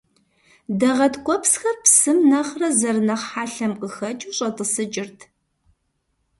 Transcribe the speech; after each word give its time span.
Дагъэ 0.79 1.07
ткӏуэпсхэр 1.13 1.75
псым 1.83 2.17
нэхърэ 2.29 2.69
зэрынэхъ 2.79 3.25
хьэлъэм 3.31 3.73
къыхэкӏыу 3.79 4.35
щӏэтӏысыкӏырт. 4.37 5.19